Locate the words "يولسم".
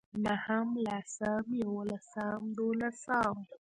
1.63-2.39